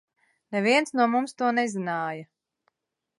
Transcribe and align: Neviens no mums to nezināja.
Neviens 0.55 0.95
no 0.99 1.05
mums 1.11 1.35
to 1.41 1.51
nezināja. 1.59 2.25